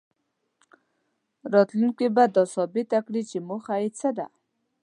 [1.53, 4.27] راتلونکې به دا ثابته کړي چې موخه یې څه ده.